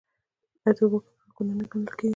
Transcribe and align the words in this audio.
آیا 0.63 0.71
د 0.75 0.77
اوبو 0.81 0.97
ککړول 1.21 1.35
ګناه 1.37 1.55
نه 1.57 1.65
ګڼل 1.71 1.87
کیږي؟ 1.99 2.09